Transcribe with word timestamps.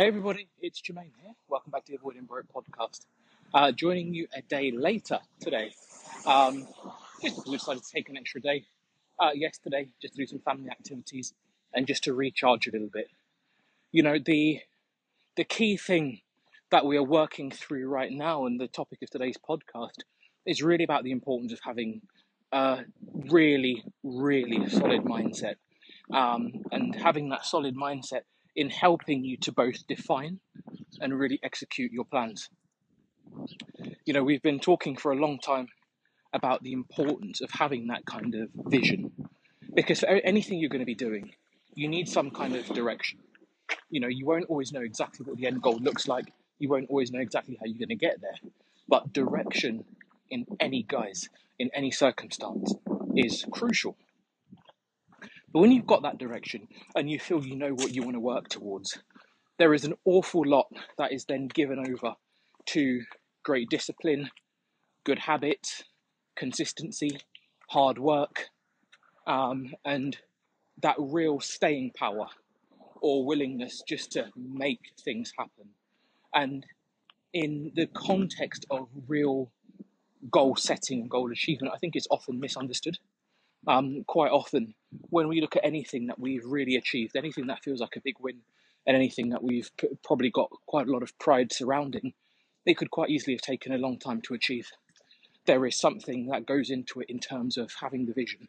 Hey 0.00 0.06
everybody, 0.06 0.48
it's 0.62 0.80
Jermaine 0.80 1.12
here. 1.22 1.34
Welcome 1.46 1.72
back 1.72 1.84
to 1.84 1.92
the 1.92 1.98
Avoiding 1.98 2.24
Broke 2.24 2.46
podcast. 2.48 3.04
Uh, 3.52 3.70
joining 3.70 4.14
you 4.14 4.28
a 4.34 4.40
day 4.40 4.70
later 4.70 5.18
today. 5.40 5.74
Um, 6.24 6.66
just 7.20 7.36
because 7.36 7.44
we 7.46 7.58
decided 7.58 7.82
to 7.82 7.92
take 7.92 8.08
an 8.08 8.16
extra 8.16 8.40
day 8.40 8.64
uh, 9.18 9.32
yesterday 9.34 9.88
just 10.00 10.14
to 10.14 10.22
do 10.22 10.26
some 10.26 10.38
family 10.38 10.70
activities 10.70 11.34
and 11.74 11.86
just 11.86 12.04
to 12.04 12.14
recharge 12.14 12.66
a 12.66 12.70
little 12.70 12.88
bit. 12.90 13.08
You 13.92 14.02
know, 14.02 14.16
the 14.18 14.60
the 15.36 15.44
key 15.44 15.76
thing 15.76 16.22
that 16.70 16.86
we 16.86 16.96
are 16.96 17.04
working 17.04 17.50
through 17.50 17.86
right 17.86 18.10
now 18.10 18.46
and 18.46 18.58
the 18.58 18.68
topic 18.68 19.02
of 19.02 19.10
today's 19.10 19.36
podcast 19.36 19.98
is 20.46 20.62
really 20.62 20.84
about 20.84 21.04
the 21.04 21.12
importance 21.12 21.52
of 21.52 21.60
having 21.62 22.00
a 22.52 22.84
really, 23.30 23.84
really 24.02 24.66
solid 24.70 25.02
mindset. 25.02 25.56
Um, 26.10 26.64
and 26.72 26.96
having 26.96 27.28
that 27.28 27.44
solid 27.44 27.76
mindset 27.76 28.22
in 28.56 28.70
helping 28.70 29.24
you 29.24 29.36
to 29.38 29.52
both 29.52 29.86
define 29.86 30.40
and 31.00 31.18
really 31.18 31.40
execute 31.42 31.92
your 31.92 32.04
plans. 32.04 32.48
You 34.04 34.12
know, 34.12 34.24
we've 34.24 34.42
been 34.42 34.60
talking 34.60 34.96
for 34.96 35.12
a 35.12 35.16
long 35.16 35.38
time 35.38 35.68
about 36.32 36.62
the 36.62 36.72
importance 36.72 37.40
of 37.40 37.50
having 37.50 37.88
that 37.88 38.04
kind 38.06 38.34
of 38.34 38.48
vision 38.66 39.12
because 39.74 40.00
for 40.00 40.06
anything 40.06 40.58
you're 40.58 40.70
going 40.70 40.80
to 40.80 40.86
be 40.86 40.94
doing, 40.94 41.32
you 41.74 41.88
need 41.88 42.08
some 42.08 42.30
kind 42.30 42.56
of 42.56 42.66
direction. 42.66 43.18
You 43.88 44.00
know, 44.00 44.08
you 44.08 44.26
won't 44.26 44.46
always 44.48 44.72
know 44.72 44.80
exactly 44.80 45.24
what 45.24 45.36
the 45.36 45.46
end 45.46 45.62
goal 45.62 45.78
looks 45.78 46.08
like, 46.08 46.32
you 46.58 46.68
won't 46.68 46.90
always 46.90 47.10
know 47.10 47.20
exactly 47.20 47.56
how 47.58 47.66
you're 47.66 47.78
going 47.78 47.88
to 47.88 47.94
get 47.94 48.20
there, 48.20 48.36
but 48.88 49.12
direction 49.12 49.84
in 50.28 50.46
any 50.60 50.82
guise, 50.82 51.28
in 51.58 51.70
any 51.74 51.90
circumstance, 51.90 52.74
is 53.16 53.44
crucial. 53.50 53.96
But 55.52 55.60
when 55.60 55.72
you've 55.72 55.86
got 55.86 56.02
that 56.02 56.18
direction 56.18 56.68
and 56.94 57.10
you 57.10 57.18
feel 57.18 57.44
you 57.44 57.56
know 57.56 57.72
what 57.72 57.94
you 57.94 58.02
want 58.02 58.14
to 58.14 58.20
work 58.20 58.48
towards, 58.48 58.98
there 59.58 59.74
is 59.74 59.84
an 59.84 59.94
awful 60.04 60.46
lot 60.46 60.66
that 60.98 61.12
is 61.12 61.24
then 61.24 61.48
given 61.48 61.78
over 61.78 62.14
to 62.66 63.02
great 63.42 63.68
discipline, 63.68 64.30
good 65.04 65.18
habits, 65.18 65.84
consistency, 66.36 67.18
hard 67.68 67.98
work, 67.98 68.48
um, 69.26 69.74
and 69.84 70.16
that 70.82 70.96
real 70.98 71.40
staying 71.40 71.90
power 71.96 72.26
or 73.00 73.26
willingness 73.26 73.82
just 73.86 74.12
to 74.12 74.30
make 74.36 74.92
things 75.04 75.32
happen. 75.38 75.70
And 76.34 76.64
in 77.32 77.72
the 77.74 77.86
context 77.86 78.66
of 78.70 78.88
real 79.08 79.50
goal 80.30 80.56
setting 80.56 81.02
and 81.02 81.10
goal 81.10 81.30
achievement, 81.32 81.72
I 81.74 81.78
think 81.78 81.96
it's 81.96 82.08
often 82.10 82.40
misunderstood. 82.40 82.98
Um, 83.66 84.04
quite 84.06 84.30
often, 84.30 84.74
when 85.10 85.28
we 85.28 85.40
look 85.40 85.56
at 85.56 85.64
anything 85.64 86.06
that 86.06 86.18
we've 86.18 86.44
really 86.44 86.76
achieved, 86.76 87.16
anything 87.16 87.46
that 87.46 87.62
feels 87.62 87.80
like 87.80 87.96
a 87.96 88.00
big 88.00 88.16
win, 88.20 88.40
and 88.86 88.96
anything 88.96 89.30
that 89.30 89.42
we've 89.42 89.70
probably 90.02 90.30
got 90.30 90.50
quite 90.66 90.88
a 90.88 90.90
lot 90.90 91.02
of 91.02 91.18
pride 91.18 91.52
surrounding, 91.52 92.14
it 92.64 92.76
could 92.76 92.90
quite 92.90 93.10
easily 93.10 93.34
have 93.34 93.42
taken 93.42 93.72
a 93.72 93.78
long 93.78 93.98
time 93.98 94.20
to 94.22 94.34
achieve. 94.34 94.70
There 95.46 95.64
is 95.66 95.78
something 95.78 96.26
that 96.26 96.46
goes 96.46 96.70
into 96.70 97.00
it 97.00 97.10
in 97.10 97.18
terms 97.18 97.56
of 97.56 97.72
having 97.80 98.06
the 98.06 98.12
vision, 98.12 98.48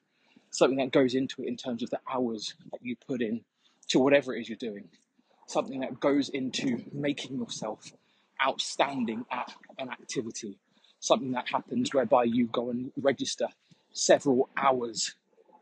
something 0.49 0.77
that 0.77 0.91
goes 0.91 1.13
into 1.13 1.43
it 1.43 1.47
in 1.47 1.57
terms 1.57 1.83
of 1.83 1.89
the 1.89 1.99
hours 2.11 2.53
that 2.71 2.81
you 2.81 2.95
put 3.07 3.21
in 3.21 3.41
to 3.89 3.99
whatever 3.99 4.35
it 4.35 4.41
is 4.41 4.49
you're 4.49 4.57
doing, 4.57 4.89
something 5.47 5.81
that 5.81 5.99
goes 5.99 6.29
into 6.29 6.83
making 6.91 7.37
yourself 7.37 7.91
outstanding 8.45 9.25
at 9.31 9.53
an 9.77 9.89
activity, 9.89 10.57
something 10.99 11.31
that 11.31 11.49
happens 11.49 11.93
whereby 11.93 12.23
you 12.23 12.47
go 12.47 12.69
and 12.69 12.91
register 12.97 13.47
several 13.93 14.49
hours 14.57 15.15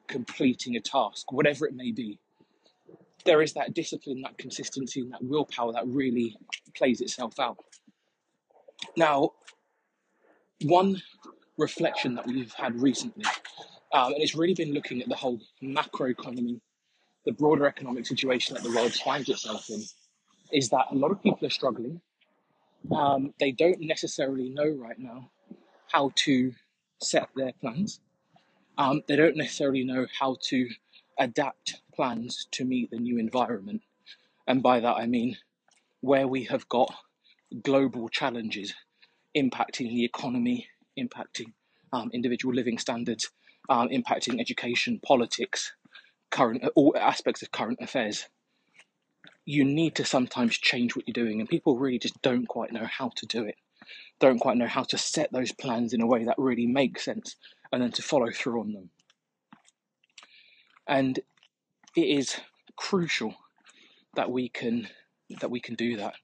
completing 0.10 0.76
a 0.76 0.82
task, 0.82 1.32
whatever 1.32 1.66
it 1.66 1.74
may 1.74 1.92
be. 1.92 2.20
There 3.26 3.42
is 3.42 3.54
that 3.54 3.74
discipline, 3.74 4.22
that 4.22 4.38
consistency, 4.38 5.02
and 5.02 5.14
that 5.14 5.24
willpower 5.24 5.72
that 5.74 5.88
really 5.88 6.36
plays 6.76 7.00
itself 7.00 7.40
out. 7.40 7.58
Now, 8.98 9.32
one 10.64 11.02
reflection 11.58 12.16
that 12.16 12.28
we've 12.28 12.54
had 12.54 12.82
recently, 12.82 13.26
um, 13.94 14.14
and 14.14 14.22
it's 14.22 14.36
really 14.36 14.54
been 14.54 14.74
looking 14.74 15.02
at 15.02 15.10
the 15.10 15.16
whole 15.16 15.40
macroeconomy, 15.62 16.60
the 17.26 17.34
broader 17.34 17.68
economic 17.68 18.06
situation 18.06 18.56
that 18.56 18.64
the 18.64 18.72
world 18.72 18.94
finds 18.94 19.30
itself 19.30 19.70
in, 19.70 19.82
is 20.52 20.70
that 20.70 20.86
a 20.92 20.96
lot 20.96 21.12
of 21.12 21.22
people 21.22 21.46
are 21.46 21.52
struggling. 21.52 22.02
Um, 22.92 23.34
they 23.40 23.52
don't 23.52 23.82
necessarily 23.82 24.50
know 24.50 24.70
right 24.70 24.98
now 24.98 25.30
how 25.92 26.12
to 26.16 26.54
set 27.02 27.30
their 27.36 27.52
plans. 27.62 28.00
Um, 28.80 29.02
they 29.10 29.18
don't 29.18 29.36
necessarily 29.36 29.84
know 29.84 30.08
how 30.18 30.38
to 30.44 30.70
adapt 31.20 31.82
plans 31.94 32.48
to 32.52 32.64
meet 32.64 32.90
the 32.90 32.98
new 32.98 33.20
environment. 33.20 33.82
And 34.48 34.64
by 34.64 34.80
that 34.80 34.96
I 34.96 35.06
mean 35.06 35.38
where 36.00 36.28
we 36.30 36.46
have 36.46 36.68
got 36.70 36.96
global 37.62 38.08
challenges 38.08 38.74
impacting 39.36 39.90
the 39.90 40.06
economy, 40.06 40.68
impacting 40.98 41.52
um, 41.92 42.10
individual 42.14 42.56
living 42.56 42.78
standards, 42.78 43.30
um, 43.70 43.90
impacting 43.90 44.40
education, 44.40 45.00
politics, 45.06 45.74
current 46.32 46.64
all 46.76 46.96
aspects 46.98 47.42
of 47.42 47.52
current 47.52 47.80
affairs. 47.82 48.28
You 49.46 49.66
need 49.66 49.96
to 49.96 50.06
sometimes 50.06 50.58
change 50.58 50.96
what 50.96 51.06
you're 51.06 51.26
doing, 51.26 51.42
and 51.42 51.50
people 51.50 51.78
really 51.78 52.00
just 52.00 52.22
don't 52.22 52.48
quite 52.48 52.72
know 52.72 52.86
how 52.86 53.12
to 53.18 53.26
do 53.26 53.44
it. 53.44 53.56
Don't 54.20 54.40
quite 54.40 54.58
know 54.58 54.68
how 54.68 54.84
to 54.84 54.98
set 54.98 55.34
those 55.34 55.52
plans 55.52 55.94
in 55.94 56.02
a 56.02 56.08
way 56.08 56.24
that 56.24 56.36
really 56.38 56.68
makes 56.68 57.04
sense 57.04 57.36
and 57.72 57.82
then 57.82 57.92
to 57.92 58.02
follow 58.02 58.32
through 58.32 58.62
on 58.62 58.74
them. 58.74 58.90
And 60.88 61.20
it 61.96 62.02
is 62.02 62.40
crucial 62.76 63.36
that 64.16 64.32
we 64.32 64.50
can 64.50 64.88
that 65.42 65.52
we 65.52 65.60
can 65.60 65.76
do 65.76 65.98
that. 65.98 66.16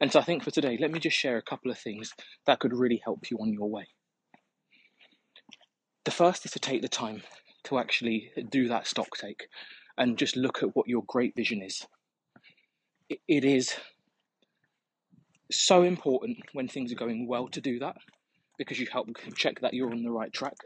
And 0.00 0.12
so 0.12 0.20
I 0.20 0.22
think 0.22 0.44
for 0.44 0.52
today, 0.52 0.78
let 0.80 0.92
me 0.92 1.00
just 1.00 1.16
share 1.16 1.36
a 1.36 1.42
couple 1.42 1.70
of 1.70 1.78
things 1.78 2.12
that 2.46 2.60
could 2.60 2.72
really 2.72 3.00
help 3.04 3.30
you 3.30 3.38
on 3.38 3.52
your 3.52 3.68
way. 3.68 3.88
The 6.04 6.12
first 6.12 6.44
is 6.44 6.52
to 6.52 6.60
take 6.60 6.82
the 6.82 6.88
time 6.88 7.22
to 7.64 7.78
actually 7.78 8.30
do 8.50 8.68
that 8.68 8.86
stock 8.86 9.16
take 9.16 9.48
and 9.96 10.18
just 10.18 10.36
look 10.36 10.62
at 10.62 10.76
what 10.76 10.86
your 10.86 11.02
great 11.06 11.34
vision 11.34 11.62
is. 11.62 11.86
It 13.08 13.44
is 13.44 13.74
so 15.50 15.82
important 15.82 16.38
when 16.52 16.68
things 16.68 16.92
are 16.92 16.96
going 16.96 17.26
well 17.26 17.48
to 17.48 17.60
do 17.60 17.78
that 17.80 17.96
because 18.58 18.78
you 18.78 18.86
help 18.90 19.08
check 19.34 19.60
that 19.60 19.74
you're 19.74 19.90
on 19.90 20.02
the 20.02 20.10
right 20.10 20.32
track 20.32 20.56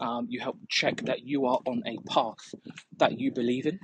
um, 0.00 0.26
you 0.28 0.40
help 0.40 0.58
check 0.68 1.02
that 1.02 1.26
you 1.26 1.46
are 1.46 1.60
on 1.66 1.82
a 1.86 1.98
path 2.08 2.54
that 2.98 3.18
you 3.18 3.30
believe 3.30 3.66
in, 3.66 3.78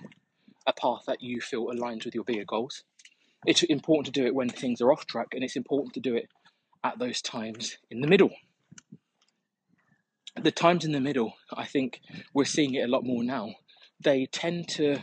a 0.66 0.72
path 0.72 1.04
that 1.06 1.22
you 1.22 1.40
feel 1.40 1.66
aligns 1.66 2.04
with 2.04 2.14
your 2.14 2.24
bigger 2.24 2.44
goals. 2.44 2.84
It's 3.46 3.62
important 3.62 4.06
to 4.06 4.20
do 4.20 4.26
it 4.26 4.34
when 4.34 4.48
things 4.48 4.80
are 4.80 4.92
off 4.92 5.06
track, 5.06 5.28
and 5.32 5.44
it's 5.44 5.56
important 5.56 5.94
to 5.94 6.00
do 6.00 6.14
it 6.14 6.28
at 6.84 6.98
those 6.98 7.22
times 7.22 7.78
in 7.90 8.00
the 8.00 8.08
middle. 8.08 8.30
The 10.40 10.52
times 10.52 10.84
in 10.84 10.92
the 10.92 11.00
middle, 11.00 11.34
I 11.52 11.64
think 11.64 12.00
we're 12.32 12.44
seeing 12.44 12.74
it 12.74 12.84
a 12.84 12.88
lot 12.88 13.04
more 13.04 13.24
now. 13.24 13.54
They 14.00 14.26
tend 14.26 14.68
to 14.70 14.98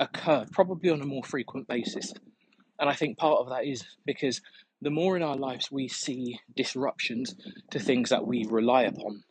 occur 0.00 0.46
probably 0.50 0.90
on 0.90 1.00
a 1.00 1.06
more 1.06 1.22
frequent 1.22 1.68
basis. 1.68 2.12
And 2.78 2.90
I 2.90 2.94
think 2.94 3.18
part 3.18 3.40
of 3.40 3.48
that 3.50 3.64
is 3.64 3.84
because 4.04 4.40
the 4.82 4.90
more 4.90 5.16
in 5.16 5.22
our 5.22 5.36
lives 5.36 5.70
we 5.70 5.88
see 5.88 6.38
disruptions 6.54 7.34
to 7.70 7.78
things 7.78 8.10
that 8.10 8.26
we 8.26 8.46
rely 8.48 8.82
upon, 8.82 9.22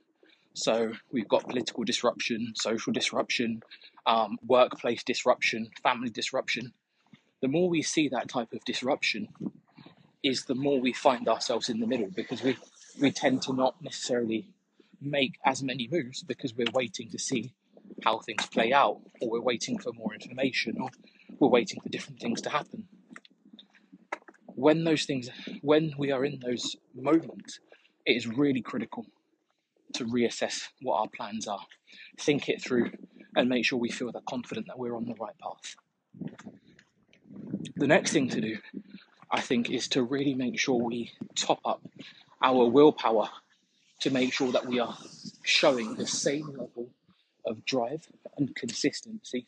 so 0.55 0.93
we've 1.11 1.27
got 1.27 1.47
political 1.49 1.83
disruption, 1.83 2.53
social 2.55 2.93
disruption, 2.93 3.61
um, 4.05 4.37
workplace 4.47 5.03
disruption, 5.03 5.69
family 5.83 6.09
disruption. 6.09 6.71
The 7.41 7.49
more 7.49 7.69
we 7.69 7.81
see 7.81 8.07
that 8.09 8.29
type 8.29 8.53
of 8.53 8.63
disruption, 8.63 9.27
is 10.23 10.45
the 10.45 10.55
more 10.55 10.79
we 10.79 10.93
find 10.93 11.27
ourselves 11.27 11.67
in 11.67 11.81
the 11.81 11.85
middle 11.85 12.09
because 12.15 12.41
we 12.41 12.57
we 12.99 13.11
tend 13.11 13.41
to 13.43 13.53
not 13.53 13.75
necessarily 13.81 14.47
make 15.01 15.33
as 15.45 15.61
many 15.61 15.89
moves 15.91 16.23
because 16.23 16.55
we're 16.55 16.71
waiting 16.73 17.09
to 17.09 17.19
see 17.19 17.53
how 18.05 18.19
things 18.19 18.45
play 18.45 18.71
out, 18.71 19.01
or 19.19 19.29
we're 19.29 19.41
waiting 19.41 19.77
for 19.77 19.91
more 19.91 20.13
information, 20.13 20.77
or 20.81 20.89
we're 21.37 21.49
waiting 21.49 21.81
for 21.81 21.89
different 21.89 22.21
things 22.21 22.41
to 22.41 22.49
happen. 22.49 22.87
When 24.45 24.85
those 24.85 25.03
things, 25.03 25.29
when 25.61 25.93
we 25.97 26.11
are 26.11 26.23
in 26.23 26.39
those 26.39 26.77
moments, 26.95 27.59
it 28.05 28.13
is 28.15 28.25
really 28.25 28.61
critical 28.61 29.05
to 29.95 30.05
reassess 30.05 30.69
what 30.81 30.97
our 30.97 31.07
plans 31.07 31.47
are, 31.47 31.65
think 32.19 32.49
it 32.49 32.61
through, 32.61 32.91
and 33.35 33.49
make 33.49 33.65
sure 33.65 33.77
we 33.77 33.91
feel 33.91 34.11
that 34.11 34.25
confident 34.25 34.67
that 34.67 34.79
we're 34.79 34.95
on 34.95 35.05
the 35.05 35.15
right 35.15 35.37
path. 35.39 35.75
The 37.75 37.87
next 37.87 38.13
thing 38.13 38.29
to 38.29 38.41
do, 38.41 38.57
I 39.29 39.41
think, 39.41 39.69
is 39.69 39.87
to 39.89 40.03
really 40.03 40.33
make 40.33 40.59
sure 40.59 40.81
we 40.81 41.11
top 41.35 41.59
up 41.65 41.81
our 42.41 42.65
willpower 42.65 43.29
to 44.01 44.11
make 44.11 44.33
sure 44.33 44.51
that 44.51 44.65
we 44.65 44.79
are 44.79 44.97
showing 45.43 45.95
the 45.95 46.07
same 46.07 46.47
level 46.47 46.89
of 47.45 47.65
drive 47.65 48.07
and 48.37 48.55
consistency 48.55 49.47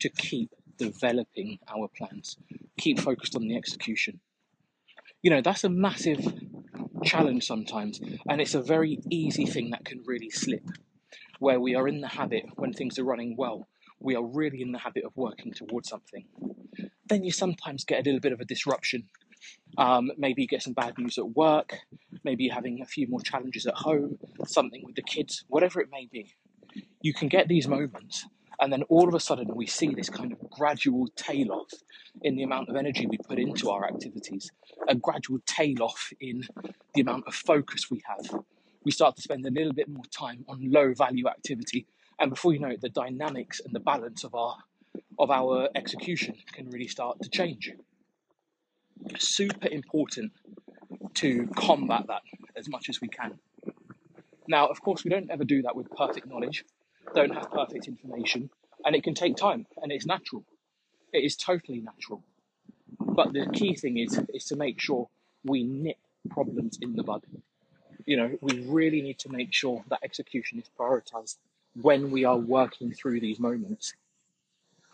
to 0.00 0.08
keep 0.08 0.50
developing 0.76 1.58
our 1.68 1.88
plans, 1.88 2.36
keep 2.78 3.00
focused 3.00 3.34
on 3.34 3.48
the 3.48 3.56
execution. 3.56 4.20
You 5.22 5.30
know, 5.30 5.40
that's 5.40 5.64
a 5.64 5.68
massive 5.68 6.45
challenge 7.04 7.46
sometimes, 7.46 8.00
and 8.28 8.40
it's 8.40 8.54
a 8.54 8.62
very 8.62 9.00
easy 9.10 9.46
thing 9.46 9.70
that 9.70 9.84
can 9.84 10.02
really 10.06 10.30
slip. 10.30 10.68
Where 11.38 11.60
we 11.60 11.74
are 11.74 11.86
in 11.86 12.00
the 12.00 12.08
habit, 12.08 12.44
when 12.56 12.72
things 12.72 12.98
are 12.98 13.04
running 13.04 13.36
well, 13.36 13.68
we 14.00 14.14
are 14.14 14.24
really 14.24 14.62
in 14.62 14.72
the 14.72 14.78
habit 14.78 15.04
of 15.04 15.12
working 15.16 15.52
towards 15.52 15.88
something. 15.88 16.26
then 17.08 17.24
you 17.24 17.30
sometimes 17.32 17.84
get 17.84 18.00
a 18.00 18.02
little 18.02 18.20
bit 18.20 18.32
of 18.32 18.40
a 18.40 18.44
disruption. 18.44 19.04
Um, 19.78 20.10
maybe 20.16 20.42
you 20.42 20.48
get 20.48 20.62
some 20.62 20.72
bad 20.72 20.98
news 20.98 21.18
at 21.18 21.30
work, 21.30 21.78
maybe 22.24 22.44
you're 22.44 22.54
having 22.54 22.80
a 22.80 22.86
few 22.86 23.06
more 23.06 23.20
challenges 23.20 23.66
at 23.66 23.74
home, 23.74 24.18
something 24.46 24.82
with 24.84 24.96
the 24.96 25.02
kids, 25.02 25.44
whatever 25.48 25.80
it 25.80 25.88
may 25.90 26.08
be. 26.10 26.34
You 27.00 27.14
can 27.14 27.28
get 27.28 27.48
these 27.48 27.68
moments, 27.68 28.26
and 28.60 28.72
then 28.72 28.82
all 28.84 29.08
of 29.08 29.14
a 29.14 29.20
sudden 29.20 29.54
we 29.54 29.66
see 29.66 29.94
this 29.94 30.08
kind 30.08 30.32
of 30.32 30.50
gradual 30.50 31.06
tail 31.16 31.52
off 31.52 31.70
in 32.22 32.36
the 32.36 32.42
amount 32.42 32.68
of 32.68 32.76
energy 32.76 33.06
we 33.06 33.18
put 33.18 33.38
into 33.38 33.70
our 33.70 33.86
activities, 33.86 34.50
a 34.88 34.94
gradual 34.94 35.38
tail 35.46 35.82
off 35.82 36.12
in 36.20 36.42
the 36.94 37.00
amount 37.00 37.24
of 37.26 37.34
focus 37.34 37.90
we 37.90 38.02
have. 38.06 38.42
We 38.84 38.92
start 38.92 39.16
to 39.16 39.22
spend 39.22 39.44
a 39.46 39.50
little 39.50 39.72
bit 39.72 39.88
more 39.88 40.04
time 40.10 40.44
on 40.48 40.70
low 40.70 40.94
value 40.94 41.28
activity, 41.28 41.86
and 42.18 42.30
before 42.30 42.52
you 42.52 42.60
know 42.60 42.68
it, 42.68 42.80
the 42.80 42.88
dynamics 42.88 43.60
and 43.64 43.74
the 43.74 43.80
balance 43.80 44.24
of 44.24 44.34
our 44.34 44.56
of 45.18 45.30
our 45.30 45.68
execution 45.74 46.34
can 46.52 46.70
really 46.70 46.88
start 46.88 47.20
to 47.22 47.28
change. 47.28 47.72
Super 49.18 49.68
important 49.68 50.32
to 51.14 51.48
combat 51.56 52.04
that 52.08 52.22
as 52.56 52.68
much 52.68 52.88
as 52.88 53.00
we 53.00 53.08
can. 53.08 53.38
Now, 54.48 54.66
of 54.66 54.80
course, 54.80 55.04
we 55.04 55.10
don't 55.10 55.30
ever 55.30 55.44
do 55.44 55.62
that 55.62 55.74
with 55.74 55.90
perfect 55.90 56.26
knowledge, 56.26 56.64
don't 57.14 57.34
have 57.34 57.50
perfect 57.50 57.88
information, 57.88 58.50
and 58.84 58.94
it 58.94 59.02
can 59.02 59.14
take 59.14 59.36
time, 59.36 59.66
and 59.82 59.90
it's 59.90 60.06
natural. 60.06 60.44
It 61.16 61.24
is 61.24 61.34
totally 61.34 61.80
natural. 61.80 62.22
But 63.00 63.32
the 63.32 63.46
key 63.46 63.74
thing 63.74 63.96
is 63.96 64.20
is 64.34 64.44
to 64.50 64.56
make 64.56 64.78
sure 64.78 65.08
we 65.44 65.62
nip 65.62 65.96
problems 66.28 66.78
in 66.82 66.94
the 66.94 67.02
bud. 67.02 67.22
You 68.04 68.18
know, 68.18 68.38
we 68.42 68.66
really 68.66 69.00
need 69.00 69.18
to 69.20 69.30
make 69.30 69.54
sure 69.54 69.82
that 69.88 70.00
execution 70.02 70.58
is 70.58 70.68
prioritized 70.78 71.36
when 71.80 72.10
we 72.10 72.26
are 72.26 72.36
working 72.36 72.92
through 72.92 73.20
these 73.20 73.40
moments. 73.40 73.94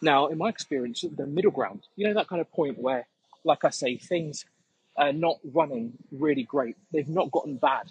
Now, 0.00 0.28
in 0.28 0.38
my 0.38 0.48
experience, 0.48 1.04
the 1.22 1.26
middle 1.26 1.50
ground, 1.50 1.80
you 1.96 2.06
know, 2.06 2.14
that 2.14 2.28
kind 2.28 2.40
of 2.40 2.48
point 2.52 2.78
where, 2.78 3.08
like 3.42 3.64
I 3.64 3.70
say, 3.70 3.96
things 3.96 4.44
are 4.96 5.12
not 5.12 5.38
running 5.42 5.94
really 6.12 6.44
great. 6.44 6.76
They've 6.92 7.08
not 7.08 7.32
gotten 7.32 7.56
bad. 7.56 7.86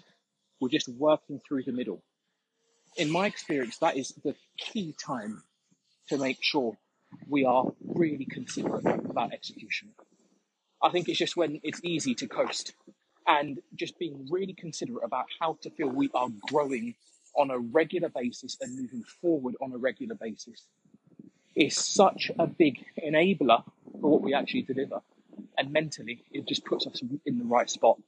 We're 0.58 0.70
just 0.70 0.88
working 0.88 1.42
through 1.46 1.64
the 1.64 1.72
middle. 1.72 2.02
In 2.96 3.10
my 3.10 3.26
experience, 3.26 3.76
that 3.78 3.98
is 3.98 4.14
the 4.24 4.34
key 4.56 4.94
time 4.98 5.42
to 6.08 6.16
make 6.16 6.38
sure 6.40 6.78
we 7.28 7.44
are 7.44 7.72
really 7.84 8.26
considerate 8.26 8.84
about 8.84 9.32
execution. 9.32 9.90
I 10.82 10.90
think 10.90 11.08
it's 11.08 11.18
just 11.18 11.36
when 11.36 11.60
it's 11.62 11.80
easy 11.84 12.14
to 12.16 12.26
coast 12.26 12.74
and 13.26 13.60
just 13.74 13.98
being 13.98 14.26
really 14.30 14.54
considerate 14.54 15.04
about 15.04 15.26
how 15.40 15.58
to 15.62 15.70
feel 15.70 15.88
we 15.88 16.10
are 16.14 16.28
growing 16.48 16.94
on 17.36 17.50
a 17.50 17.58
regular 17.58 18.08
basis 18.08 18.56
and 18.60 18.76
moving 18.76 19.02
forward 19.20 19.54
on 19.60 19.72
a 19.72 19.78
regular 19.78 20.14
basis 20.14 20.66
is 21.54 21.76
such 21.76 22.30
a 22.38 22.46
big 22.46 22.84
enabler 23.04 23.62
for 24.00 24.10
what 24.10 24.22
we 24.22 24.34
actually 24.34 24.62
deliver. 24.62 25.00
And 25.56 25.72
mentally, 25.72 26.24
it 26.32 26.46
just 26.48 26.64
puts 26.64 26.86
us 26.86 27.00
in 27.26 27.38
the 27.38 27.44
right 27.44 27.70
spot. 27.70 27.98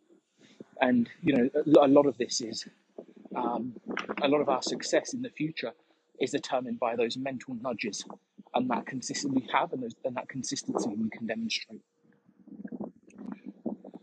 And, 0.80 1.08
you 1.22 1.36
know, 1.36 1.50
a 1.80 1.88
lot 1.88 2.06
of 2.06 2.18
this 2.18 2.40
is 2.40 2.66
um, 3.36 3.74
a 4.22 4.28
lot 4.28 4.40
of 4.40 4.48
our 4.48 4.62
success 4.62 5.14
in 5.14 5.22
the 5.22 5.30
future 5.30 5.72
is 6.20 6.30
determined 6.30 6.80
by 6.80 6.96
those 6.96 7.16
mental 7.16 7.54
nudges 7.60 8.04
and 8.54 8.70
that 8.70 8.86
consistency 8.86 9.40
we 9.42 9.48
have 9.52 9.72
and, 9.72 9.82
those, 9.82 9.94
and 10.04 10.16
that 10.16 10.28
consistency 10.28 10.88
we 10.88 11.10
can 11.10 11.26
demonstrate. 11.26 11.82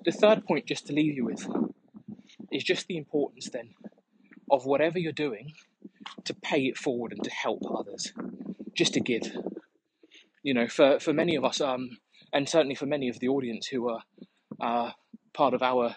The 0.03 0.11
third 0.11 0.45
point, 0.45 0.65
just 0.65 0.87
to 0.87 0.93
leave 0.93 1.15
you 1.15 1.25
with, 1.25 1.47
is 2.51 2.63
just 2.63 2.87
the 2.87 2.97
importance 2.97 3.49
then 3.49 3.75
of 4.49 4.65
whatever 4.65 4.99
you're 4.99 5.11
doing 5.13 5.53
to 6.25 6.33
pay 6.33 6.65
it 6.65 6.77
forward 6.77 7.13
and 7.13 7.23
to 7.23 7.29
help 7.29 7.61
others, 7.73 8.11
just 8.73 8.93
to 8.93 8.99
give. 8.99 9.31
You 10.43 10.53
know, 10.53 10.67
for, 10.67 10.99
for 10.99 11.13
many 11.13 11.35
of 11.35 11.45
us, 11.45 11.61
um, 11.61 11.97
and 12.33 12.49
certainly 12.49 12.75
for 12.75 12.85
many 12.85 13.09
of 13.09 13.19
the 13.19 13.27
audience 13.27 13.67
who 13.67 13.89
are 13.89 14.03
uh, 14.59 14.91
part 15.33 15.53
of 15.53 15.61
our 15.61 15.95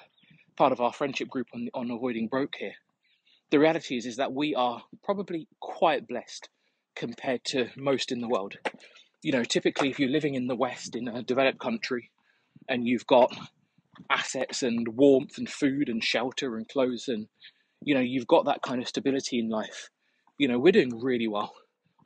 part 0.56 0.72
of 0.72 0.80
our 0.80 0.92
friendship 0.92 1.28
group 1.28 1.48
on 1.52 1.68
on 1.74 1.90
avoiding 1.90 2.28
broke 2.28 2.54
here, 2.56 2.74
the 3.50 3.58
reality 3.58 3.96
is 3.96 4.06
is 4.06 4.16
that 4.16 4.32
we 4.32 4.54
are 4.54 4.82
probably 5.02 5.48
quite 5.60 6.06
blessed 6.06 6.48
compared 6.94 7.44
to 7.44 7.68
most 7.76 8.12
in 8.12 8.20
the 8.20 8.28
world. 8.28 8.56
You 9.22 9.32
know, 9.32 9.44
typically 9.44 9.90
if 9.90 9.98
you're 9.98 10.10
living 10.10 10.34
in 10.34 10.46
the 10.46 10.56
West 10.56 10.94
in 10.94 11.08
a 11.08 11.22
developed 11.22 11.58
country 11.58 12.10
and 12.68 12.86
you've 12.86 13.06
got 13.06 13.34
assets 14.10 14.62
and 14.62 14.88
warmth 14.88 15.38
and 15.38 15.48
food 15.48 15.88
and 15.88 16.02
shelter 16.02 16.56
and 16.56 16.68
clothes 16.68 17.08
and 17.08 17.28
you 17.80 17.94
know 17.94 18.00
you've 18.00 18.26
got 18.26 18.44
that 18.44 18.62
kind 18.62 18.80
of 18.80 18.88
stability 18.88 19.38
in 19.38 19.48
life 19.48 19.88
you 20.38 20.48
know 20.48 20.58
we're 20.58 20.72
doing 20.72 21.00
really 21.00 21.28
well. 21.28 21.54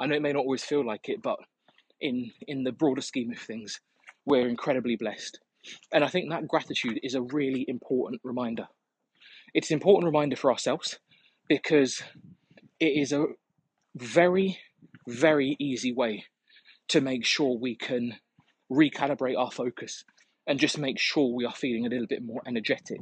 I 0.01 0.07
know 0.07 0.15
it 0.15 0.23
may 0.23 0.33
not 0.33 0.41
always 0.41 0.65
feel 0.65 0.85
like 0.85 1.09
it 1.09 1.23
but 1.23 1.39
in 2.01 2.31
in 2.47 2.65
the 2.65 2.73
broader 2.73 3.01
scheme 3.01 3.33
of 3.33 3.39
things 3.39 3.81
we're 4.25 4.49
incredibly 4.49 4.97
blessed. 4.97 5.41
And 5.93 6.05
i 6.05 6.09
think 6.09 6.31
that 6.31 6.47
gratitude 6.49 7.01
is 7.03 7.15
a 7.15 7.23
really 7.23 7.65
important 7.69 8.21
reminder. 8.25 8.69
It's 9.55 9.71
an 9.71 9.75
important 9.75 10.07
reminder 10.07 10.37
for 10.37 10.53
ourselves 10.53 10.99
because 11.49 12.03
it 12.79 12.93
is 13.01 13.13
a 13.13 13.27
very 13.97 14.59
very 15.09 15.57
easy 15.59 15.93
way 15.93 16.25
to 16.89 17.01
make 17.01 17.25
sure 17.25 17.59
we 17.59 17.77
can 17.77 18.17
recalibrate 18.71 19.39
our 19.39 19.51
focus 19.51 20.05
and 20.47 20.59
just 20.59 20.79
make 20.79 20.99
sure 20.99 21.35
we 21.35 21.45
are 21.45 21.55
feeling 21.55 21.87
a 21.87 21.89
little 21.89 22.07
bit 22.07 22.23
more 22.23 22.43
energetic. 22.47 23.01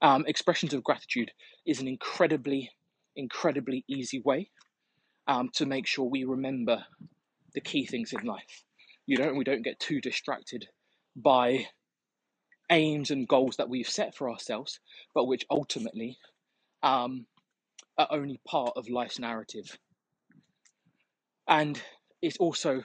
Um, 0.00 0.24
expressions 0.26 0.74
of 0.74 0.84
gratitude 0.84 1.32
is 1.66 1.80
an 1.80 1.88
incredibly, 1.88 2.70
incredibly 3.16 3.84
easy 3.88 4.20
way 4.24 4.50
um, 5.26 5.50
to 5.54 5.66
make 5.66 5.86
sure 5.86 6.04
we 6.04 6.24
remember 6.24 6.84
the 7.54 7.60
key 7.60 7.86
things 7.86 8.12
in 8.12 8.24
life. 8.24 8.64
You 9.06 9.18
know, 9.18 9.32
we 9.34 9.44
don't 9.44 9.62
get 9.62 9.80
too 9.80 10.00
distracted 10.00 10.68
by 11.14 11.66
aims 12.70 13.10
and 13.10 13.28
goals 13.28 13.56
that 13.56 13.68
we've 13.68 13.88
set 13.88 14.14
for 14.16 14.30
ourselves, 14.30 14.80
but 15.14 15.26
which 15.26 15.44
ultimately 15.50 16.18
um, 16.82 17.26
are 17.98 18.08
only 18.10 18.40
part 18.46 18.72
of 18.76 18.88
life's 18.88 19.18
narrative. 19.18 19.78
And 21.48 21.80
it's 22.20 22.36
also 22.38 22.84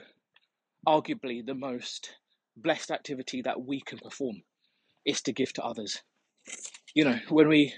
arguably 0.86 1.44
the 1.44 1.54
most 1.54 2.14
blessed 2.56 2.90
activity 2.90 3.42
that 3.42 3.62
we 3.62 3.80
can 3.80 3.98
perform 3.98 4.42
is 5.04 5.22
to 5.22 5.32
give 5.32 5.52
to 5.54 5.64
others. 5.64 6.02
You 6.94 7.04
know, 7.04 7.18
when 7.28 7.48
we 7.48 7.74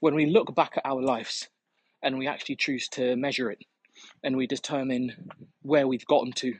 when 0.00 0.14
we 0.14 0.26
look 0.26 0.54
back 0.54 0.76
at 0.76 0.86
our 0.86 1.02
lives 1.02 1.48
and 2.02 2.18
we 2.18 2.26
actually 2.26 2.56
choose 2.56 2.88
to 2.88 3.16
measure 3.16 3.50
it 3.50 3.64
and 4.22 4.36
we 4.36 4.46
determine 4.46 5.30
where 5.62 5.88
we've 5.88 6.06
gotten 6.06 6.32
to 6.32 6.54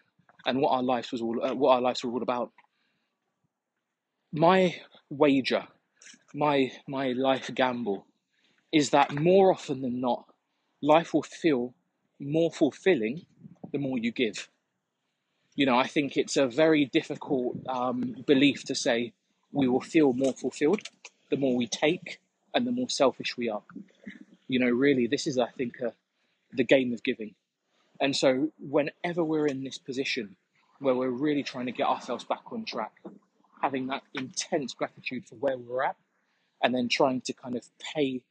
and 0.44 0.60
what 0.60 0.70
our 0.70 0.82
lives 0.82 1.12
was 1.12 1.22
all 1.22 1.44
uh, 1.44 1.54
what 1.54 1.74
our 1.74 1.80
lives 1.80 2.04
were 2.04 2.10
all 2.10 2.22
about 2.22 2.50
my 4.32 4.74
wager 5.08 5.66
my 6.34 6.70
my 6.86 7.12
life 7.12 7.50
gamble 7.54 8.06
is 8.72 8.90
that 8.90 9.14
more 9.14 9.52
often 9.52 9.80
than 9.80 10.00
not 10.00 10.24
life 10.82 11.14
will 11.14 11.22
feel 11.22 11.74
more 12.20 12.50
fulfilling 12.50 13.24
the 13.72 13.78
more 13.78 13.98
you 13.98 14.12
give. 14.12 14.48
You 15.54 15.66
know, 15.66 15.78
I 15.78 15.86
think 15.86 16.16
it's 16.16 16.36
a 16.36 16.46
very 16.46 16.84
difficult 16.84 17.56
um, 17.68 18.24
belief 18.26 18.64
to 18.64 18.74
say 18.74 19.12
we 19.52 19.68
will 19.68 19.80
feel 19.80 20.12
more 20.12 20.32
fulfilled 20.32 20.82
the 21.30 21.36
more 21.36 21.56
we 21.56 21.66
take 21.66 22.20
and 22.54 22.66
the 22.66 22.72
more 22.72 22.88
selfish 22.88 23.36
we 23.36 23.48
are. 23.48 23.62
You 24.46 24.60
know, 24.60 24.70
really, 24.70 25.06
this 25.06 25.26
is, 25.26 25.38
I 25.38 25.48
think, 25.56 25.82
uh, 25.82 25.90
the 26.52 26.64
game 26.64 26.92
of 26.92 27.02
giving. 27.02 27.34
And 28.00 28.16
so, 28.16 28.52
whenever 28.58 29.24
we're 29.24 29.46
in 29.46 29.64
this 29.64 29.78
position 29.78 30.36
where 30.78 30.94
we're 30.94 31.10
really 31.10 31.42
trying 31.42 31.66
to 31.66 31.72
get 31.72 31.88
ourselves 31.88 32.24
back 32.24 32.52
on 32.52 32.64
track, 32.64 32.92
having 33.60 33.88
that 33.88 34.02
intense 34.14 34.72
gratitude 34.72 35.26
for 35.26 35.34
where 35.34 35.58
we're 35.58 35.82
at, 35.82 35.96
and 36.62 36.74
then 36.74 36.88
trying 36.88 37.20
to 37.22 37.32
kind 37.32 37.56
of 37.56 37.68
pay 37.94 38.22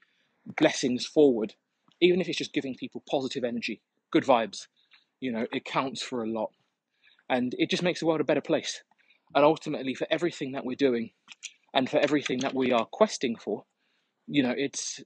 blessings 0.58 1.06
forward, 1.06 1.54
even 2.00 2.22
if 2.22 2.30
it's 2.30 2.38
just 2.38 2.54
giving 2.54 2.76
people 2.76 3.04
positive 3.10 3.44
energy, 3.44 3.82
good 4.12 4.24
vibes, 4.24 4.68
you 5.20 5.32
know, 5.32 5.46
it 5.52 5.66
counts 5.66 6.02
for 6.02 6.24
a 6.24 6.30
lot. 6.30 6.52
And 7.30 7.54
it 7.58 7.70
just 7.70 7.84
makes 7.84 8.00
the 8.00 8.06
world 8.06 8.22
a 8.22 8.26
better 8.26 8.42
place. 8.42 8.82
And 9.36 9.44
ultimately, 9.44 9.94
for 9.94 10.08
everything 10.10 10.54
that 10.54 10.66
we're 10.66 10.76
doing 10.76 11.12
and 11.74 11.90
for 11.90 11.98
everything 11.98 12.40
that 12.40 12.56
we 12.56 12.72
are 12.72 12.86
questing 12.86 13.36
for, 13.36 13.66
you 14.28 14.44
know, 14.44 14.54
it's 14.56 15.02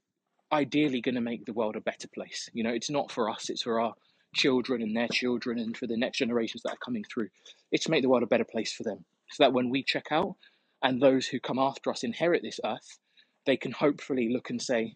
ideally 0.52 1.02
going 1.02 1.16
to 1.16 1.22
make 1.22 1.46
the 1.46 1.54
world 1.54 1.76
a 1.76 1.82
better 1.82 2.08
place. 2.14 2.50
You 2.54 2.64
know, 2.64 2.72
it's 2.72 2.90
not 2.90 3.12
for 3.12 3.30
us, 3.30 3.50
it's 3.50 3.64
for 3.64 3.80
our 3.80 3.94
children 4.36 4.82
and 4.82 4.96
their 4.96 5.08
children 5.08 5.60
and 5.60 5.76
for 5.76 5.88
the 5.88 5.98
next 5.98 6.20
generations 6.20 6.64
that 6.64 6.74
are 6.74 6.86
coming 6.86 7.04
through. 7.12 7.30
It's 7.72 7.86
to 7.86 7.92
make 7.92 8.02
the 8.02 8.10
world 8.10 8.24
a 8.24 8.28
better 8.28 8.46
place 8.46 8.74
for 8.74 8.84
them. 8.84 9.06
So 9.32 9.44
that 9.44 9.54
when 9.54 9.70
we 9.70 9.84
check 9.84 10.08
out 10.12 10.36
and 10.84 11.02
those 11.02 11.28
who 11.28 11.40
come 11.40 11.60
after 11.60 11.90
us 11.90 12.04
inherit 12.04 12.42
this 12.44 12.60
earth, 12.66 13.00
they 13.46 13.58
can 13.58 13.72
hopefully 13.72 14.30
look 14.32 14.50
and 14.50 14.62
say, 14.62 14.96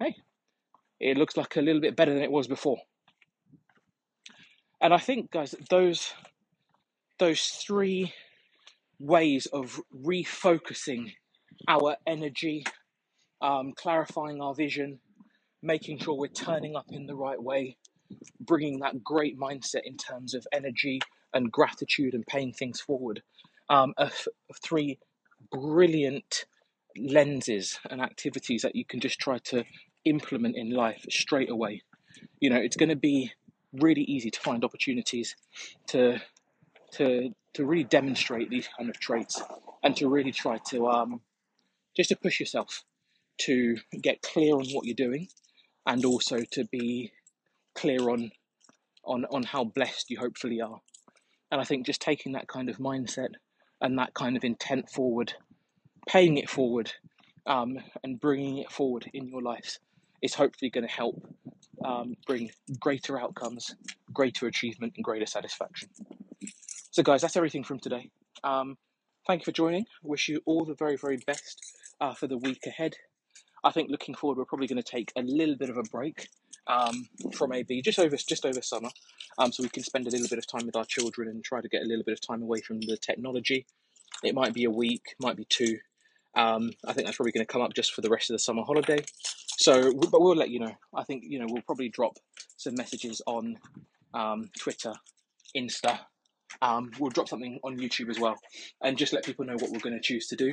hey, 0.00 0.16
it 1.00 1.16
looks 1.16 1.36
like 1.36 1.56
a 1.56 1.60
little 1.60 1.80
bit 1.80 1.96
better 1.96 2.12
than 2.12 2.22
it 2.22 2.32
was 2.32 2.46
before. 2.46 2.78
And 4.80 4.94
I 4.94 4.98
think, 4.98 5.30
guys, 5.32 5.54
those 5.70 6.12
those 7.18 7.42
three 7.42 8.12
ways 9.00 9.46
of 9.46 9.80
refocusing 9.94 11.12
our 11.68 11.96
energy, 12.06 12.64
um, 13.42 13.72
clarifying 13.76 14.40
our 14.42 14.54
vision, 14.54 15.00
making 15.62 15.98
sure 15.98 16.14
we're 16.16 16.28
turning 16.28 16.76
up 16.76 16.86
in 16.90 17.06
the 17.06 17.16
right 17.16 17.42
way, 17.42 17.76
bringing 18.40 18.80
that 18.80 19.04
great 19.04 19.38
mindset 19.38 19.82
in 19.84 19.96
terms 19.96 20.34
of 20.34 20.46
energy 20.52 21.00
and 21.34 21.52
gratitude 21.52 22.14
and 22.14 22.26
paying 22.26 22.52
things 22.52 22.80
forward 22.80 23.22
um, 23.70 23.94
are 23.98 24.06
f- 24.06 24.28
three 24.64 24.98
brilliant 25.52 26.46
lenses 26.98 27.78
and 27.90 28.00
activities 28.02 28.62
that 28.62 28.76
you 28.76 28.84
can 28.84 29.00
just 29.00 29.18
try 29.20 29.38
to 29.38 29.64
implement 30.04 30.56
in 30.56 30.70
life 30.70 31.04
straight 31.10 31.50
away. 31.50 31.82
You 32.40 32.50
know, 32.50 32.58
it's 32.58 32.76
going 32.76 32.90
to 32.90 32.96
be 32.96 33.32
really 33.80 34.02
easy 34.02 34.30
to 34.30 34.40
find 34.40 34.64
opportunities 34.64 35.36
to 35.88 36.18
to 36.92 37.30
to 37.54 37.64
really 37.64 37.84
demonstrate 37.84 38.50
these 38.50 38.68
kind 38.76 38.90
of 38.90 38.98
traits 39.00 39.42
and 39.82 39.96
to 39.96 40.08
really 40.08 40.32
try 40.32 40.58
to 40.68 40.88
um, 40.88 41.20
just 41.96 42.10
to 42.10 42.16
push 42.16 42.38
yourself 42.38 42.84
to 43.38 43.76
get 44.02 44.22
clear 44.22 44.54
on 44.54 44.66
what 44.72 44.84
you're 44.84 44.94
doing 44.94 45.28
and 45.86 46.04
also 46.04 46.40
to 46.50 46.64
be 46.64 47.12
clear 47.74 48.10
on 48.10 48.30
on 49.04 49.24
on 49.26 49.42
how 49.42 49.64
blessed 49.64 50.10
you 50.10 50.18
hopefully 50.18 50.60
are. 50.60 50.80
And 51.50 51.60
i 51.60 51.64
think 51.64 51.86
just 51.86 52.00
taking 52.00 52.32
that 52.32 52.48
kind 52.48 52.68
of 52.68 52.78
mindset 52.78 53.34
and 53.80 53.98
that 53.98 54.14
kind 54.14 54.36
of 54.36 54.44
intent 54.44 54.90
forward 54.90 55.34
paying 56.06 56.36
it 56.36 56.48
forward 56.48 56.92
um, 57.46 57.78
and 58.02 58.20
bringing 58.20 58.58
it 58.58 58.70
forward 58.70 59.08
in 59.12 59.28
your 59.28 59.42
life 59.42 59.78
is 60.22 60.34
hopefully 60.34 60.70
going 60.70 60.86
to 60.86 60.92
help 60.92 61.26
um, 61.84 62.16
bring 62.26 62.50
greater 62.80 63.20
outcomes 63.20 63.74
greater 64.12 64.46
achievement 64.46 64.94
and 64.96 65.04
greater 65.04 65.26
satisfaction 65.26 65.88
so 66.90 67.02
guys 67.02 67.22
that's 67.22 67.36
everything 67.36 67.64
from 67.64 67.78
today 67.78 68.10
um, 68.44 68.76
thank 69.26 69.42
you 69.42 69.44
for 69.44 69.52
joining 69.52 69.84
wish 70.02 70.28
you 70.28 70.40
all 70.46 70.64
the 70.64 70.74
very 70.74 70.96
very 70.96 71.18
best 71.26 71.60
uh, 72.00 72.14
for 72.14 72.26
the 72.26 72.38
week 72.38 72.66
ahead 72.66 72.96
I 73.66 73.72
think 73.72 73.90
looking 73.90 74.14
forward, 74.14 74.38
we're 74.38 74.44
probably 74.44 74.68
going 74.68 74.82
to 74.82 74.90
take 74.90 75.12
a 75.16 75.22
little 75.22 75.56
bit 75.56 75.70
of 75.70 75.76
a 75.76 75.82
break 75.82 76.28
um, 76.68 77.08
from 77.34 77.52
AB 77.52 77.82
just 77.82 77.98
over 77.98 78.16
just 78.16 78.46
over 78.46 78.62
summer, 78.62 78.90
um, 79.38 79.50
so 79.50 79.64
we 79.64 79.68
can 79.68 79.82
spend 79.82 80.06
a 80.06 80.10
little 80.10 80.28
bit 80.28 80.38
of 80.38 80.46
time 80.46 80.66
with 80.66 80.76
our 80.76 80.84
children 80.84 81.28
and 81.28 81.44
try 81.44 81.60
to 81.60 81.68
get 81.68 81.82
a 81.82 81.84
little 81.84 82.04
bit 82.04 82.12
of 82.12 82.20
time 82.20 82.42
away 82.42 82.60
from 82.60 82.80
the 82.80 82.96
technology. 82.96 83.66
It 84.22 84.36
might 84.36 84.54
be 84.54 84.64
a 84.64 84.70
week, 84.70 85.16
might 85.20 85.36
be 85.36 85.46
two. 85.48 85.78
Um, 86.36 86.70
I 86.86 86.92
think 86.92 87.06
that's 87.06 87.16
probably 87.16 87.32
going 87.32 87.44
to 87.46 87.52
come 87.52 87.62
up 87.62 87.74
just 87.74 87.92
for 87.92 88.02
the 88.02 88.08
rest 88.08 88.30
of 88.30 88.34
the 88.34 88.38
summer 88.38 88.62
holiday. 88.62 89.04
So, 89.58 89.92
but 89.92 90.20
we'll 90.20 90.36
let 90.36 90.50
you 90.50 90.60
know. 90.60 90.72
I 90.94 91.04
think 91.04 91.24
you 91.26 91.38
know 91.38 91.46
we'll 91.48 91.62
probably 91.62 91.88
drop 91.88 92.16
some 92.56 92.74
messages 92.74 93.22
on 93.26 93.58
um, 94.14 94.50
Twitter, 94.58 94.92
Insta. 95.56 95.98
Um, 96.62 96.90
we'll 96.98 97.10
drop 97.10 97.28
something 97.28 97.58
on 97.64 97.78
YouTube 97.78 98.10
as 98.10 98.18
well, 98.18 98.36
and 98.82 98.96
just 98.96 99.12
let 99.12 99.24
people 99.24 99.44
know 99.44 99.56
what 99.58 99.70
we're 99.70 99.80
going 99.80 99.96
to 99.96 100.00
choose 100.00 100.26
to 100.28 100.36
do. 100.36 100.52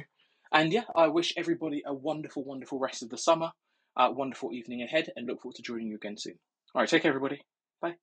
And 0.52 0.72
yeah, 0.72 0.84
I 0.96 1.08
wish 1.08 1.34
everybody 1.36 1.82
a 1.86 1.94
wonderful, 1.94 2.44
wonderful 2.44 2.80
rest 2.80 3.02
of 3.04 3.10
the 3.10 3.18
summer, 3.18 3.52
wonderful 3.98 4.54
evening 4.54 4.82
ahead, 4.84 5.10
and 5.16 5.28
look 5.28 5.42
forward 5.42 5.56
to 5.56 5.62
joining 5.62 5.88
you 5.88 5.96
again 5.96 6.18
soon. 6.18 6.38
All 6.76 6.82
right, 6.82 6.90
take 6.90 7.02
care, 7.02 7.10
everybody. 7.10 7.42
Bye. 7.82 7.96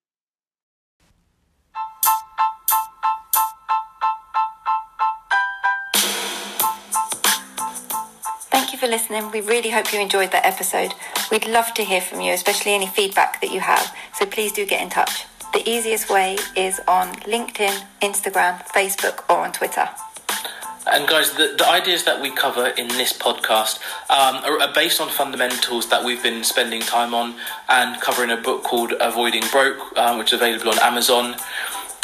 For 8.81 8.87
listening. 8.87 9.31
We 9.31 9.43
really 9.43 9.69
hope 9.69 9.93
you 9.93 10.01
enjoyed 10.01 10.33
that 10.33 10.47
episode. 10.47 10.95
We'd 11.31 11.47
love 11.47 11.75
to 11.75 11.85
hear 11.85 12.01
from 12.01 12.23
you, 12.23 12.33
especially 12.33 12.73
any 12.73 12.87
feedback 12.87 13.43
that 13.43 13.53
you 13.53 13.61
have. 13.61 13.95
So 14.15 14.25
please 14.25 14.53
do 14.53 14.65
get 14.65 14.81
in 14.81 14.89
touch. 14.89 15.27
The 15.53 15.69
easiest 15.69 16.09
way 16.09 16.39
is 16.57 16.81
on 16.89 17.09
LinkedIn, 17.29 17.85
Instagram, 18.01 18.65
Facebook, 18.69 19.29
or 19.29 19.45
on 19.45 19.53
Twitter. 19.53 19.87
And 20.91 21.07
guys, 21.07 21.33
the, 21.35 21.55
the 21.59 21.69
ideas 21.69 22.05
that 22.05 22.23
we 22.23 22.31
cover 22.31 22.69
in 22.69 22.89
this 22.89 23.13
podcast 23.13 23.81
um, 24.09 24.37
are, 24.37 24.63
are, 24.63 24.73
based 24.73 24.99
on 24.99 25.11
fundamentals 25.11 25.91
that 25.91 26.03
we've 26.03 26.23
been 26.23 26.43
spending 26.43 26.81
time 26.81 27.13
on 27.13 27.35
and 27.69 28.01
covering 28.01 28.31
a 28.31 28.37
book 28.39 28.63
called 28.65 28.95
Avoiding 28.99 29.43
Broke, 29.53 29.93
uh, 29.95 30.17
which 30.17 30.33
is 30.33 30.41
available 30.41 30.71
on 30.71 30.79
Amazon. 30.79 31.37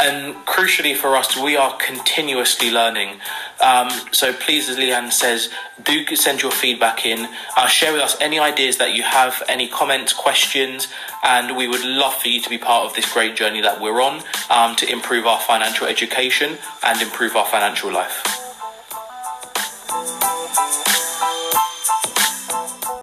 And 0.06 0.36
crucially 0.46 0.96
for 0.96 1.16
us, 1.16 1.36
we 1.36 1.56
are 1.56 1.76
continuously 1.78 2.70
learning. 2.70 3.18
Um, 3.60 3.90
so 4.12 4.32
please, 4.32 4.68
as 4.68 4.76
Leanne 4.76 5.12
says, 5.12 5.50
do 5.82 6.06
send 6.14 6.42
your 6.42 6.52
feedback 6.52 7.04
in. 7.04 7.28
Uh, 7.56 7.66
share 7.66 7.92
with 7.92 8.02
us 8.02 8.16
any 8.20 8.38
ideas 8.38 8.78
that 8.78 8.94
you 8.94 9.02
have, 9.02 9.42
any 9.48 9.66
comments, 9.66 10.12
questions, 10.12 10.86
and 11.24 11.56
we 11.56 11.66
would 11.66 11.84
love 11.84 12.14
for 12.14 12.28
you 12.28 12.40
to 12.40 12.48
be 12.48 12.56
part 12.56 12.84
of 12.86 12.94
this 12.94 13.12
great 13.12 13.34
journey 13.34 13.60
that 13.62 13.80
we're 13.80 14.00
on 14.00 14.22
um, 14.48 14.76
to 14.76 14.88
improve 14.88 15.26
our 15.26 15.40
financial 15.40 15.88
education 15.88 16.56
and 16.84 17.02
improve 17.02 17.34
our 17.34 17.46
financial 17.46 17.92
life. 17.92 18.35